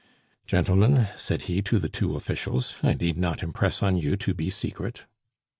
"Gentlemen," 0.47 1.09
said 1.15 1.43
he 1.43 1.61
to 1.61 1.77
the 1.77 1.87
two 1.87 2.15
officials, 2.15 2.75
"I 2.81 2.95
need 2.95 3.17
not 3.19 3.43
impress 3.43 3.83
on 3.83 3.97
you 3.97 4.17
to 4.17 4.33
be 4.33 4.49
secret." 4.49 5.03